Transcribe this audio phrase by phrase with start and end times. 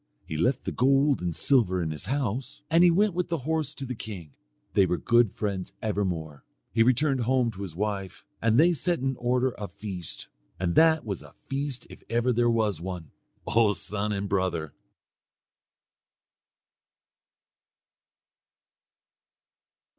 [0.25, 3.75] He left the gold and silver in his house, and he went with the horse
[3.75, 4.31] to the king.
[4.73, 6.43] They were good friends evermore.
[6.73, 10.27] He returned home to his wife, and they set in order a feast;
[10.59, 13.11] and that was a feast if ever there was one,
[13.45, 14.73] O son and brother.